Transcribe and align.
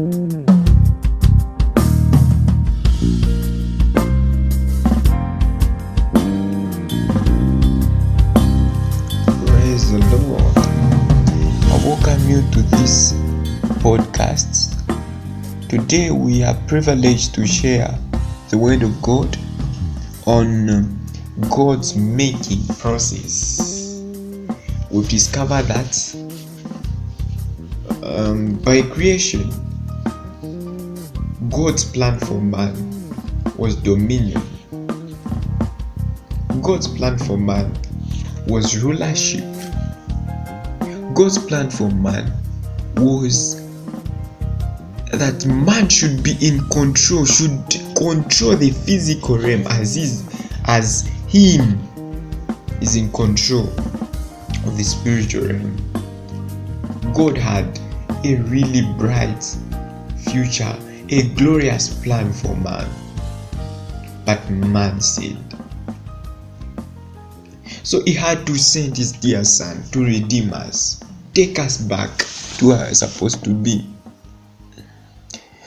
Praise 0.00 0.16
the 9.92 10.00
Lord. 10.26 10.56
I 11.66 11.82
welcome 11.84 12.26
you 12.30 12.40
to 12.50 12.62
this 12.78 13.12
podcast. 13.82 14.72
Today 15.68 16.10
we 16.10 16.44
are 16.44 16.54
privileged 16.66 17.34
to 17.34 17.46
share 17.46 17.94
the 18.48 18.56
Word 18.56 18.82
of 18.82 19.02
God 19.02 19.36
on 20.24 20.98
God's 21.50 21.94
making 21.94 22.66
process. 22.78 24.00
We've 24.90 25.10
discovered 25.10 25.64
that 25.64 26.16
um, 28.02 28.54
by 28.64 28.80
creation, 28.80 29.52
God's 31.50 31.84
plan 31.84 32.18
for 32.20 32.40
man 32.40 32.74
was 33.56 33.76
dominion. 33.76 34.42
God's 36.62 36.86
plan 36.86 37.18
for 37.18 37.36
man 37.36 37.76
was 38.46 38.82
rulership. 38.82 39.44
God's 41.14 41.38
plan 41.38 41.70
for 41.70 41.90
man 41.90 42.32
was 42.96 43.60
that 45.12 45.44
man 45.46 45.88
should 45.88 46.22
be 46.22 46.36
in 46.40 46.60
control, 46.68 47.24
should 47.24 47.50
control 47.96 48.56
the 48.56 48.70
physical 48.70 49.36
realm 49.36 49.66
as 49.66 49.96
is 49.96 50.24
as 50.66 51.06
him 51.28 51.78
is 52.80 52.96
in 52.96 53.10
control 53.12 53.68
of 53.68 54.76
the 54.76 54.84
spiritual 54.84 55.48
realm. 55.48 55.76
God 57.12 57.36
had 57.36 57.78
a 58.24 58.36
really 58.36 58.82
bright 58.98 59.42
future, 60.18 60.76
a 61.10 61.22
glorious 61.34 61.92
plan 62.02 62.32
for 62.32 62.56
man. 62.56 62.88
But 64.24 64.48
man 64.48 65.00
sinned. 65.00 65.56
So 67.82 68.02
he 68.04 68.14
had 68.14 68.46
to 68.46 68.56
send 68.56 68.96
his 68.96 69.10
dear 69.12 69.42
son 69.42 69.82
to 69.90 70.04
redeem 70.04 70.52
us, 70.52 71.02
take 71.34 71.58
us 71.58 71.78
back 71.78 72.16
to 72.58 72.68
where 72.68 72.78
we're 72.78 72.94
supposed 72.94 73.42
to 73.42 73.50
be. 73.50 73.84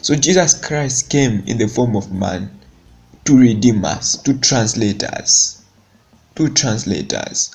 So 0.00 0.14
Jesus 0.14 0.54
Christ 0.54 1.10
came 1.10 1.42
in 1.46 1.58
the 1.58 1.68
form 1.68 1.96
of 1.96 2.10
man 2.12 2.50
to 3.24 3.36
redeem 3.36 3.84
us, 3.84 4.16
to 4.22 4.38
translate 4.38 5.02
us, 5.04 5.62
to 6.36 6.48
translate 6.48 7.12
us, 7.12 7.54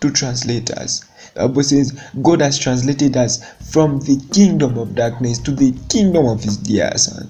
to 0.00 0.10
translate 0.10 0.70
us. 0.70 1.04
The 1.34 1.48
Bible 1.48 1.62
says 1.62 1.98
God 2.20 2.40
has 2.40 2.58
translated 2.58 3.16
us 3.16 3.42
from 3.72 4.00
the 4.00 4.22
kingdom 4.32 4.76
of 4.76 4.94
darkness 4.94 5.38
to 5.40 5.50
the 5.50 5.72
kingdom 5.88 6.26
of 6.26 6.42
his 6.42 6.56
dear 6.56 6.92
son. 6.96 7.28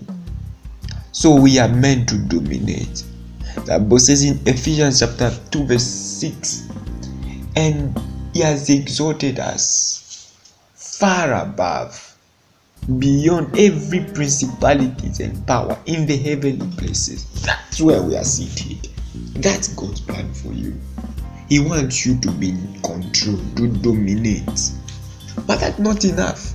So 1.12 1.34
we 1.40 1.58
are 1.58 1.68
meant 1.68 2.08
to 2.08 2.18
dominate. 2.18 3.04
The 3.54 3.78
Bible 3.78 3.98
says 3.98 4.24
in 4.24 4.40
Ephesians 4.46 5.00
chapter 5.00 5.30
2, 5.50 5.64
verse 5.66 5.84
6, 5.84 6.68
and 7.54 8.00
he 8.32 8.40
has 8.40 8.70
exalted 8.70 9.38
us 9.38 10.34
far 10.74 11.34
above, 11.34 12.16
beyond 12.98 13.56
every 13.58 14.00
principalities 14.00 15.20
and 15.20 15.46
power 15.46 15.78
in 15.86 16.06
the 16.06 16.16
heavenly 16.16 16.66
places. 16.76 17.26
That's 17.42 17.80
where 17.80 18.02
we 18.02 18.16
are 18.16 18.24
seated. 18.24 18.88
That's 19.34 19.68
God's 19.68 20.00
plan 20.00 20.32
for 20.32 20.52
you. 20.52 20.80
He 21.52 21.60
wants 21.60 22.06
you 22.06 22.16
to 22.20 22.30
be 22.30 22.48
in 22.48 22.80
control, 22.80 23.36
to 23.56 23.68
dominate. 23.68 24.72
But 25.46 25.60
that's 25.60 25.78
not 25.78 26.02
enough. 26.02 26.54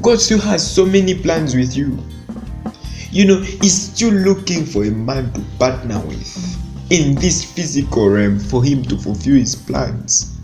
God 0.00 0.20
still 0.20 0.38
has 0.38 0.62
so 0.62 0.86
many 0.86 1.12
plans 1.12 1.56
with 1.56 1.76
you. 1.76 1.98
You 3.10 3.24
know, 3.24 3.40
He's 3.40 3.90
still 3.90 4.12
looking 4.12 4.64
for 4.64 4.84
a 4.84 4.92
man 4.92 5.32
to 5.32 5.40
partner 5.58 5.98
with 6.06 6.92
in 6.92 7.16
this 7.16 7.44
physical 7.44 8.10
realm 8.10 8.38
for 8.38 8.62
Him 8.62 8.84
to 8.84 8.96
fulfill 8.96 9.34
His 9.34 9.56
plans. 9.56 10.38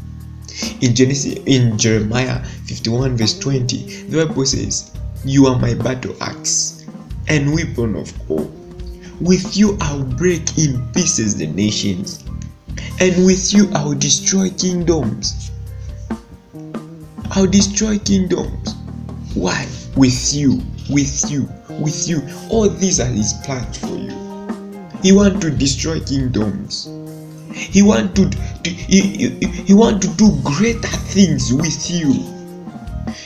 In 0.80 0.92
Genesis, 0.92 1.38
in 1.47 1.78
Jeremiah 1.78 2.44
51, 2.44 3.16
verse 3.16 3.38
20, 3.38 4.06
the 4.08 4.26
Bible 4.26 4.44
says, 4.44 4.91
You 5.24 5.47
are 5.47 5.56
my 5.56 5.74
battle 5.74 6.16
axe 6.20 6.84
and 7.28 7.54
weapon 7.54 7.94
of 7.94 8.28
war. 8.28 8.50
With 9.20 9.56
you 9.56 9.78
I'll 9.82 10.03
break 10.03 10.58
in 10.58 10.84
pieces 10.94 11.36
the 11.36 11.47
nations, 11.47 12.24
and 13.00 13.25
with 13.25 13.53
you 13.53 13.71
I'll 13.75 13.94
destroy 13.94 14.50
kingdoms. 14.50 15.50
I'll 17.31 17.47
destroy 17.47 17.99
kingdoms. 17.99 18.75
Why? 19.34 19.66
With 19.97 20.34
you, 20.34 20.62
with 20.91 21.31
you, 21.31 21.49
with 21.81 22.09
you. 22.09 22.22
All 22.50 22.69
these 22.69 23.00
are 23.00 23.06
his 23.06 23.33
plans 23.44 23.78
for 23.78 23.97
you. 23.97 24.19
He 25.03 25.12
want 25.12 25.41
to 25.43 25.50
destroy 25.50 26.00
kingdoms. 26.00 26.89
He 27.53 27.83
want 27.83 28.16
to, 28.16 28.31
he, 28.65 29.00
he, 29.00 29.28
he 29.47 29.75
want 29.75 30.03
to 30.03 30.09
do 30.16 30.31
greater 30.43 30.89
things 30.89 31.53
with 31.53 31.91
you. 31.91 32.25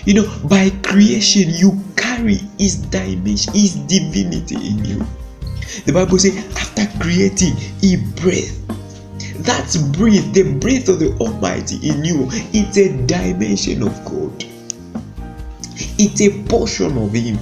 You 0.05 0.15
know, 0.15 0.39
by 0.45 0.71
creation 0.83 1.51
you 1.51 1.79
carry 1.97 2.41
his 2.59 2.77
dimension, 2.77 3.53
his 3.53 3.75
divinity 3.75 4.57
in 4.57 4.84
you. 4.84 5.07
The 5.87 5.93
Bible 5.93 6.19
says, 6.19 6.37
after 6.57 6.87
creating, 7.03 7.57
he 7.81 7.97
breathed. 8.21 8.62
That's 9.42 9.76
breath, 9.76 10.32
the 10.32 10.54
breath 10.60 10.88
of 10.88 11.00
the 11.00 11.16
Almighty 11.19 11.76
in 11.88 12.04
you. 12.04 12.28
It's 12.53 12.76
a 12.76 12.97
dimension 13.06 13.82
of 13.82 14.04
God. 14.04 14.44
It's 15.98 16.20
a 16.20 16.42
portion 16.44 16.97
of 16.97 17.12
Him. 17.12 17.38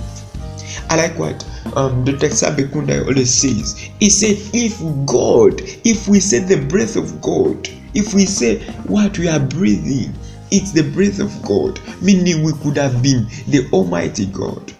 I 0.88 0.96
like 0.96 1.18
what 1.18 1.44
um, 1.76 2.04
the 2.04 2.16
Texas 2.16 2.48
Bekunda 2.50 3.06
always 3.06 3.32
says. 3.32 3.74
He 4.00 4.08
said, 4.08 4.36
if 4.54 4.78
God, 5.06 5.60
if 5.84 6.08
we 6.08 6.20
say 6.20 6.38
the 6.38 6.64
breath 6.66 6.96
of 6.96 7.20
God, 7.20 7.68
if 7.94 8.14
we 8.14 8.24
say 8.24 8.60
what 8.86 9.18
we 9.18 9.28
are 9.28 9.40
breathing, 9.40 10.14
it's 10.50 10.72
the 10.72 10.90
breath 10.90 11.20
of 11.20 11.42
God, 11.42 11.80
meaning 12.02 12.42
we 12.42 12.52
could 12.54 12.76
have 12.76 13.02
been 13.02 13.26
the 13.46 13.68
Almighty 13.72 14.26
God. 14.26 14.72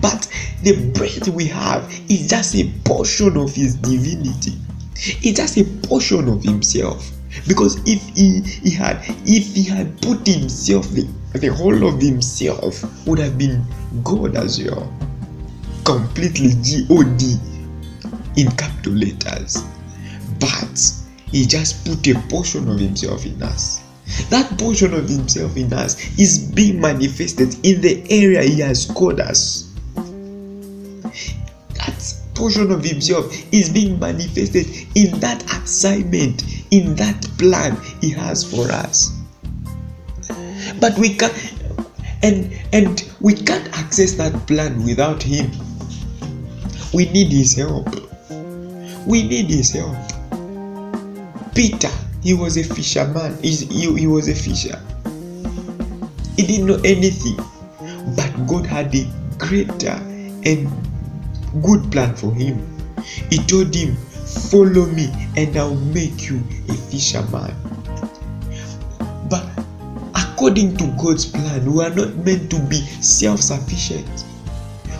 But 0.00 0.28
the 0.62 0.90
breath 0.90 1.28
we 1.28 1.46
have 1.46 1.84
is 2.08 2.28
just 2.28 2.54
a 2.56 2.70
portion 2.84 3.36
of 3.36 3.54
His 3.54 3.76
divinity. 3.76 4.54
It's 5.22 5.38
just 5.38 5.56
a 5.58 5.64
portion 5.86 6.28
of 6.28 6.42
Himself. 6.42 7.12
Because 7.46 7.76
if 7.86 8.02
he, 8.16 8.40
he 8.40 8.70
had 8.70 8.98
if 9.26 9.54
he 9.54 9.62
had 9.64 10.00
put 10.00 10.26
himself 10.26 10.88
the, 10.90 11.06
the 11.34 11.48
whole 11.48 11.86
of 11.86 12.00
himself 12.00 12.82
would 13.06 13.18
have 13.18 13.36
been 13.36 13.64
God 14.02 14.36
as 14.36 14.62
well. 14.62 14.90
Completely 15.84 16.52
G-O-D 16.62 17.36
in 18.36 18.50
capital 18.52 18.94
letters. 18.94 19.62
But 20.40 20.80
he 21.30 21.46
just 21.46 21.84
put 21.84 22.06
a 22.08 22.14
portion 22.28 22.68
of 22.68 22.78
himself 22.78 23.26
in 23.26 23.42
us. 23.42 23.82
That 24.30 24.58
portion 24.58 24.94
of 24.94 25.08
himself 25.08 25.56
in 25.56 25.72
us 25.72 26.18
is 26.18 26.50
being 26.52 26.80
manifested 26.80 27.54
in 27.64 27.80
the 27.80 28.04
area 28.10 28.42
he 28.42 28.60
has 28.60 28.86
called 28.86 29.20
us. 29.20 29.65
Portion 32.36 32.70
of 32.70 32.84
himself 32.84 33.32
is 33.52 33.70
being 33.70 33.98
manifested 33.98 34.66
in 34.94 35.18
that 35.20 35.42
assignment, 35.62 36.44
in 36.70 36.94
that 36.96 37.26
plan 37.38 37.76
he 38.00 38.10
has 38.10 38.44
for 38.44 38.70
us. 38.70 39.12
But 40.78 40.98
we 40.98 41.14
can 41.14 41.30
and 42.22 42.52
and 42.72 43.08
we 43.20 43.34
can't 43.34 43.66
access 43.78 44.12
that 44.12 44.46
plan 44.46 44.84
without 44.84 45.22
him. 45.22 45.50
We 46.92 47.06
need 47.10 47.32
his 47.32 47.54
help. 47.56 47.88
We 49.06 49.22
need 49.22 49.46
his 49.46 49.70
help. 49.70 49.96
Peter, 51.54 51.90
he 52.22 52.34
was 52.34 52.56
a 52.56 52.64
fisherman. 52.64 53.42
He, 53.42 53.54
he 53.96 54.06
was 54.06 54.28
a 54.28 54.34
fisher. 54.34 54.78
He 56.36 56.46
didn't 56.46 56.66
know 56.66 56.80
anything. 56.84 57.36
But 58.14 58.46
God 58.46 58.66
had 58.66 58.94
a 58.94 59.10
greater 59.38 59.98
and 60.44 60.68
good 61.62 61.90
plan 61.92 62.14
for 62.14 62.32
him. 62.34 62.64
He 63.30 63.38
told 63.38 63.74
him, 63.74 63.96
Follow 64.50 64.86
me, 64.86 65.08
and 65.36 65.56
I'll 65.56 65.74
make 65.76 66.28
you 66.28 66.42
a 66.68 66.74
fisherman. 66.74 67.54
But 69.30 69.46
according 70.14 70.76
to 70.78 70.86
God's 71.00 71.26
plan, 71.26 71.72
we 71.72 71.84
are 71.84 71.94
not 71.94 72.14
meant 72.16 72.50
to 72.50 72.58
be 72.68 72.80
self 73.00 73.40
sufficient. 73.40 74.24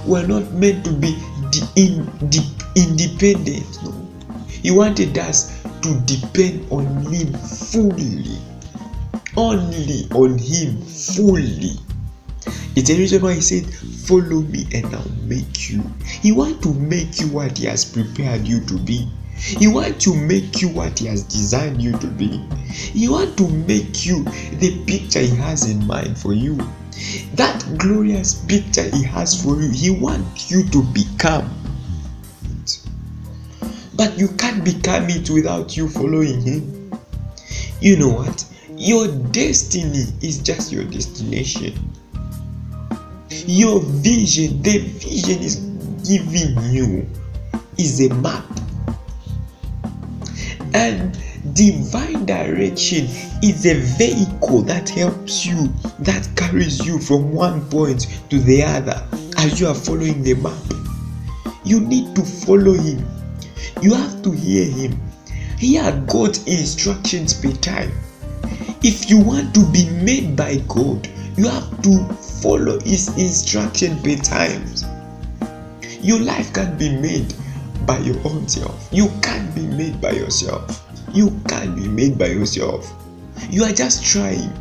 We 0.07 0.21
are 0.21 0.27
not 0.27 0.53
meant 0.53 0.85
to 0.85 0.93
be 0.93 1.17
de- 1.51 1.69
in, 1.75 2.07
de- 2.31 2.55
independent. 2.77 3.67
No. 3.83 3.93
He 4.49 4.71
wanted 4.71 5.19
us 5.19 5.63
to 5.83 6.01
depend 6.07 6.67
on 6.71 6.87
Him 7.13 7.33
fully. 7.35 8.39
Only 9.37 10.07
on 10.13 10.39
Him 10.39 10.81
fully. 10.83 11.77
It's 12.77 12.91
the 12.91 12.99
reason 12.99 13.23
why 13.23 13.33
He 13.33 13.41
said, 13.41 13.65
Follow 14.07 14.43
me 14.43 14.67
and 14.75 14.85
I'll 14.95 15.11
make 15.23 15.71
you. 15.71 15.83
He 16.05 16.31
wants 16.31 16.61
to 16.61 16.75
make 16.75 17.19
you 17.19 17.29
what 17.29 17.57
He 17.57 17.65
has 17.65 17.87
prepared 17.87 18.47
you 18.47 18.61
to 18.67 18.79
be. 18.79 19.09
He 19.35 19.67
wants 19.67 20.05
to 20.05 20.15
make 20.15 20.61
you 20.61 20.69
what 20.69 20.99
He 20.99 21.07
has 21.07 21.23
designed 21.23 21.81
you 21.81 21.97
to 21.99 22.07
be. 22.07 22.45
He 22.69 23.09
wants 23.09 23.37
to 23.37 23.49
make 23.49 24.05
you 24.05 24.25
the 24.25 24.85
picture 24.85 25.21
He 25.21 25.35
has 25.37 25.71
in 25.71 25.87
mind 25.87 26.19
for 26.19 26.35
you. 26.35 26.59
That 27.35 27.65
glorious 27.79 28.45
picture 28.45 28.91
He 28.91 29.03
has 29.05 29.43
for 29.43 29.61
you, 29.61 29.71
He 29.71 29.91
wants 29.91 30.51
you 30.51 30.69
to 30.69 30.83
become. 30.83 31.51
It. 32.63 32.81
But 33.95 34.19
you 34.19 34.29
can't 34.37 34.63
become 34.63 35.09
it 35.09 35.31
without 35.31 35.79
you 35.79 35.89
following 35.89 36.43
Him. 36.43 36.93
You 37.81 37.97
know 37.97 38.11
what? 38.11 38.45
Your 38.77 39.09
destiny 39.09 40.05
is 40.21 40.39
just 40.43 40.71
your 40.71 40.85
destination. 40.85 41.96
Your 43.47 43.81
vision, 43.81 44.61
the 44.63 44.79
vision 44.79 45.41
is 45.41 45.57
giving 46.05 46.61
you, 46.73 47.09
is 47.79 48.01
a 48.05 48.13
map. 48.15 48.45
And 50.75 51.17
divine 51.55 52.27
direction 52.27 53.07
is 53.45 53.65
a 53.67 53.75
vehicle 53.97 54.63
that 54.63 54.89
helps 54.89 55.47
you, 55.47 55.69
that 56.01 56.29
carries 56.35 56.85
you 56.85 56.99
from 56.99 57.33
one 57.33 57.65
point 57.71 58.21
to 58.31 58.41
the 58.41 58.65
other 58.65 59.07
as 59.39 59.61
you 59.61 59.69
are 59.69 59.75
following 59.75 60.25
the 60.25 60.35
map. 60.35 60.59
You 61.65 61.81
need 61.81 62.17
to 62.17 62.23
follow 62.25 62.73
Him. 62.73 63.07
You 63.81 63.95
have 63.95 64.23
to 64.23 64.33
hear 64.33 64.69
Him. 64.69 65.01
Hear 65.57 66.05
God's 66.09 66.45
instructions 66.49 67.33
per 67.33 67.53
time. 67.53 67.93
If 68.83 69.09
you 69.09 69.21
want 69.21 69.55
to 69.55 69.65
be 69.71 69.89
made 69.91 70.37
by 70.37 70.57
God, 70.67 71.09
you 71.37 71.49
have 71.49 71.83
to 71.83 72.26
follow 72.43 72.81
His 72.81 73.09
instruction 73.19 74.01
per 74.03 74.17
times. 74.17 74.85
Your 76.01 76.21
life 76.21 76.53
can't 76.53 76.79
be 76.79 76.91
made 76.97 77.35
by 77.87 77.99
your 77.99 78.17
own 78.27 78.49
self. 78.49 78.89
You 78.93 79.09
can't 79.23 79.55
be 79.55 79.67
made 79.67 80.01
by 80.01 80.13
yourself. 80.13 80.87
You 81.13 81.31
can't 81.49 81.75
be 81.75 81.89
made 81.89 82.19
by 82.19 82.27
yourself. 82.27 82.93
You 83.51 83.65
are 83.65 83.73
just 83.73 84.05
trying. 84.05 84.53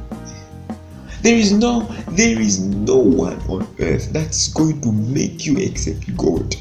There 1.22 1.36
is 1.36 1.52
no 1.52 1.82
there 2.10 2.40
is 2.40 2.60
no 2.60 2.98
one 2.98 3.40
on 3.50 3.68
earth 3.80 4.14
that's 4.14 4.54
going 4.54 4.80
to 4.82 4.92
make 4.92 5.46
you 5.46 5.58
except 5.58 6.16
God. 6.16 6.56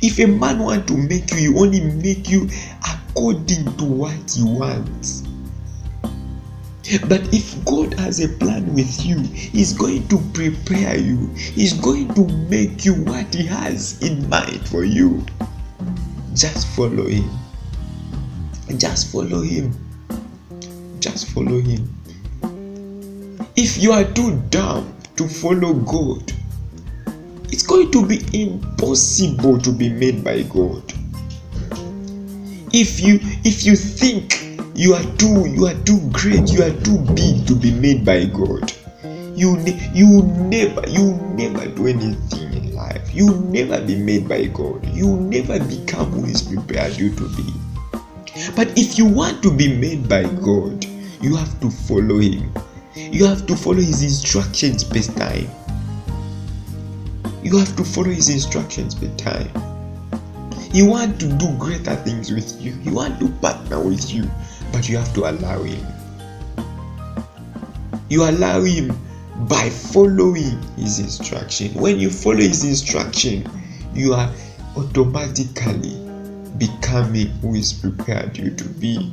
If 0.00 0.18
a 0.20 0.26
man 0.26 0.60
want 0.60 0.86
to 0.88 0.96
make 0.96 1.32
you, 1.32 1.52
he 1.52 1.58
only 1.58 1.80
make 1.80 2.30
you 2.30 2.48
according 2.86 3.76
to 3.78 3.84
what 3.84 4.30
he 4.30 4.44
wants. 4.44 5.25
But 7.08 7.34
if 7.34 7.64
God 7.64 7.94
has 7.94 8.20
a 8.20 8.28
plan 8.28 8.72
with 8.72 9.04
you, 9.04 9.18
He's 9.18 9.72
going 9.72 10.06
to 10.08 10.18
prepare 10.32 10.96
you. 10.96 11.26
He's 11.34 11.72
going 11.72 12.14
to 12.14 12.26
make 12.48 12.84
you 12.84 12.94
what 12.94 13.34
He 13.34 13.44
has 13.46 14.00
in 14.02 14.28
mind 14.28 14.68
for 14.68 14.84
you. 14.84 15.24
Just 16.34 16.68
follow 16.76 17.06
Him. 17.06 17.28
Just 18.76 19.10
follow 19.10 19.42
Him. 19.42 19.72
Just 21.00 21.30
follow 21.30 21.60
Him. 21.60 21.92
If 23.56 23.82
you 23.82 23.90
are 23.90 24.04
too 24.04 24.40
dumb 24.50 24.94
to 25.16 25.26
follow 25.26 25.74
God, 25.74 26.32
it's 27.50 27.62
going 27.66 27.90
to 27.90 28.06
be 28.06 28.20
impossible 28.32 29.58
to 29.60 29.72
be 29.72 29.88
made 29.88 30.22
by 30.22 30.42
God. 30.42 30.84
If 32.72 33.00
you 33.00 33.18
if 33.44 33.64
you 33.64 33.74
think 33.74 34.45
you 34.76 34.92
are 34.92 35.04
too 35.16 35.48
you 35.48 35.66
are 35.66 35.74
too 35.84 35.98
great 36.12 36.52
you 36.52 36.62
are 36.62 36.74
too 36.84 36.98
big 37.14 37.46
to 37.46 37.54
be 37.54 37.72
made 37.72 38.04
by 38.04 38.26
god. 38.26 38.72
You 39.34 39.56
ne- 39.56 39.90
you 39.94 40.22
never 40.52 40.86
you 40.88 41.14
never 41.34 41.66
do 41.66 41.86
anything 41.86 42.52
in 42.52 42.74
life. 42.74 43.14
You 43.14 43.34
never 43.48 43.80
be 43.80 43.96
made 43.96 44.28
by 44.28 44.44
god. 44.46 44.84
You 44.94 45.16
never 45.16 45.58
become 45.60 46.12
who 46.12 46.26
is 46.26 46.42
prepared 46.42 46.92
you 46.96 47.14
to 47.16 47.28
be. 47.36 47.52
But 48.54 48.76
if 48.78 48.98
you 48.98 49.06
want 49.06 49.42
to 49.42 49.50
be 49.50 49.74
made 49.74 50.08
by 50.08 50.24
god 50.24 50.84
you 51.22 51.34
have 51.36 51.58
to 51.60 51.70
follow 51.70 52.18
him. 52.18 52.52
You 52.94 53.24
have 53.24 53.46
to 53.46 53.56
follow 53.56 53.80
his 53.80 54.02
instructions 54.02 54.84
per 54.84 55.00
time. 55.00 55.50
You 57.42 57.56
have 57.58 57.74
to 57.76 57.84
follow 57.84 58.10
his 58.10 58.28
instructions 58.28 58.94
per 58.94 59.08
time. 59.16 59.48
He 60.72 60.82
want 60.82 61.18
to 61.20 61.26
do 61.38 61.56
greater 61.58 61.96
things 61.96 62.30
with 62.30 62.60
you. 62.60 62.72
He 62.82 62.90
want 62.90 63.18
to 63.20 63.28
partner 63.40 63.80
with 63.80 64.12
you 64.12 64.30
but 64.72 64.88
you 64.88 64.96
have 64.96 65.12
to 65.14 65.30
allow 65.30 65.62
Him. 65.62 65.86
You 68.08 68.24
allow 68.28 68.62
Him 68.62 68.96
by 69.48 69.70
following 69.70 70.60
His 70.76 70.98
instruction. 70.98 71.74
When 71.74 71.98
you 71.98 72.10
follow 72.10 72.36
His 72.36 72.64
instruction, 72.64 73.48
you 73.94 74.14
are 74.14 74.32
automatically 74.76 75.94
becoming 76.58 77.28
who 77.40 77.54
is 77.54 77.72
prepared 77.72 78.36
you 78.36 78.50
to 78.50 78.64
be. 78.64 79.12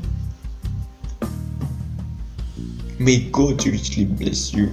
May 2.99 3.29
God 3.31 3.65
richly 3.65 4.05
bless 4.05 4.53
you. 4.53 4.71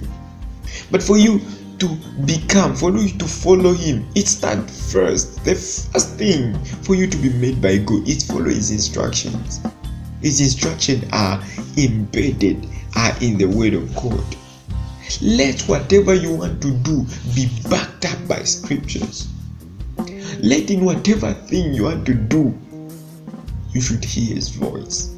But 0.89 1.01
for 1.01 1.17
you 1.17 1.41
to 1.79 1.87
become, 2.25 2.75
for 2.75 2.91
you 2.91 3.17
to 3.17 3.25
follow 3.25 3.73
Him, 3.73 4.07
it 4.15 4.27
starts 4.27 4.91
first. 4.93 5.43
The 5.43 5.55
first 5.55 6.15
thing 6.17 6.57
for 6.83 6.95
you 6.95 7.07
to 7.07 7.17
be 7.17 7.29
made 7.33 7.61
by 7.61 7.77
God 7.77 8.07
is 8.07 8.25
follow 8.25 8.45
His 8.45 8.71
instructions. 8.71 9.61
His 10.21 10.39
instructions 10.39 11.05
are 11.11 11.43
embedded, 11.77 12.67
are 12.95 13.15
in 13.21 13.37
the 13.37 13.45
Word 13.45 13.73
of 13.73 13.95
God. 13.95 14.23
Let 15.21 15.61
whatever 15.61 16.13
you 16.13 16.35
want 16.35 16.61
to 16.61 16.71
do 16.71 17.05
be 17.35 17.49
backed 17.69 18.05
up 18.05 18.27
by 18.27 18.43
scriptures. 18.43 19.27
Let 20.39 20.69
in 20.69 20.85
whatever 20.85 21.33
thing 21.33 21.73
you 21.73 21.83
want 21.83 22.05
to 22.05 22.13
do, 22.13 22.57
you 23.73 23.81
should 23.81 24.03
hear 24.03 24.35
His 24.35 24.49
voice. 24.49 25.15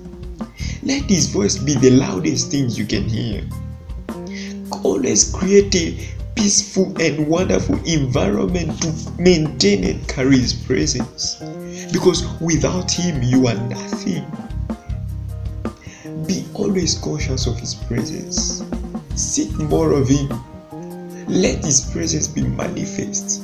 Let 0.83 1.03
His 1.03 1.27
voice 1.27 1.57
be 1.57 1.75
the 1.75 1.91
loudest 1.91 2.51
things 2.51 2.77
you 2.77 2.85
can 2.85 3.03
hear. 3.03 3.43
Always 4.83 5.31
create 5.31 5.75
a 5.75 5.97
peaceful 6.35 6.99
and 6.99 7.27
wonderful 7.27 7.79
environment 7.85 8.81
to 8.81 8.93
maintain 9.21 9.83
and 9.83 10.07
carry 10.07 10.37
His 10.37 10.53
presence. 10.53 11.35
Because 11.91 12.25
without 12.41 12.91
Him, 12.91 13.21
you 13.21 13.47
are 13.47 13.55
nothing. 13.55 14.25
Be 16.27 16.45
always 16.53 16.95
conscious 16.99 17.47
of 17.47 17.59
His 17.59 17.75
presence. 17.75 18.63
Seek 19.15 19.51
more 19.57 19.91
of 19.91 20.07
Him. 20.07 20.29
Let 21.27 21.63
His 21.63 21.89
presence 21.91 22.27
be 22.27 22.43
manifest. 22.43 23.41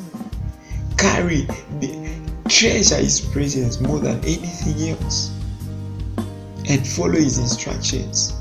Carry, 0.98 1.42
the, 1.80 2.20
treasure 2.48 2.98
His 2.98 3.22
presence 3.22 3.80
more 3.80 4.00
than 4.00 4.18
anything 4.26 4.90
else. 4.90 5.32
And 6.70 6.88
follow 6.88 7.14
His 7.14 7.38
instructions. 7.38 8.36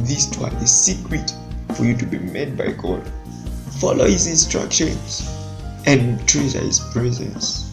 These 0.00 0.26
two 0.30 0.44
are 0.44 0.50
the 0.50 0.66
secret 0.66 1.32
for 1.74 1.84
you 1.84 1.96
to 1.96 2.06
be 2.06 2.18
made 2.18 2.56
by 2.56 2.72
God. 2.72 3.02
Follow 3.80 4.06
His 4.06 4.26
instructions 4.26 5.28
and 5.86 6.26
treasure 6.28 6.60
His 6.60 6.80
presence. 6.92 7.72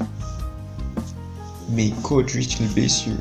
May 1.70 1.94
God 2.04 2.34
richly 2.36 2.68
bless 2.74 3.08
you. 3.08 3.18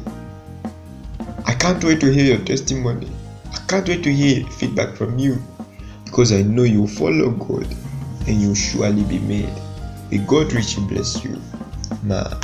Can't 1.63 1.85
wait 1.85 2.01
to 2.01 2.13
hear 2.13 2.25
your 2.25 2.45
testimony. 2.45 3.09
I 3.53 3.59
can't 3.69 3.87
wait 3.87 4.03
to 4.03 4.13
hear 4.13 4.45
feedback 4.59 4.97
from 4.97 5.17
you 5.17 5.41
because 6.05 6.33
I 6.33 6.43
know 6.43 6.65
you 6.65 6.89
follow 6.89 7.31
God 7.31 7.69
and 8.27 8.43
you'll 8.43 8.57
surely 8.57 9.05
be 9.05 9.21
made. 9.21 9.55
May 10.11 10.19
God 10.27 10.53
richly 10.53 10.85
bless 10.87 11.23
you. 11.23 11.41
Ma. 12.03 12.35